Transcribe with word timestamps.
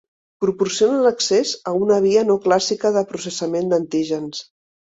Proporcionen 0.45 1.09
accés 1.09 1.51
a 1.73 1.75
una 1.83 1.99
via 2.07 2.25
no 2.31 2.39
clàssica 2.47 2.93
de 2.99 3.07
processament 3.15 3.73
d’antígens. 3.77 4.45